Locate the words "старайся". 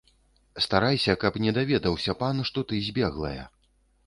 0.65-1.15